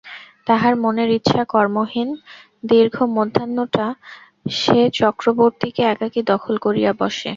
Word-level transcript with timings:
তাহার 0.47 0.73
মনের 0.83 1.09
ইচ্ছা, 1.09 1.41
কর্মহীন 1.45 2.09
দীর্ঘমধ্যাহ্নটা 2.63 3.85
সে 4.55 4.79
চক্রবর্তীকে 4.93 5.81
একাকী 5.93 6.21
দখল 6.31 6.55
করিয়া 6.65 6.91
বসে। 6.93 7.29